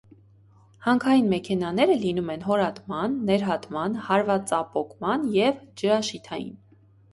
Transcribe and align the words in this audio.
Հանքային 0.85 1.27
մեքենաները 1.33 1.97
լինում 2.05 2.31
են՝ 2.37 2.47
հորատման, 2.47 3.19
ներհատման, 3.29 4.01
հարվածապոկման 4.09 5.31
և 5.37 5.63
ջրաշիթային։ 5.85 6.53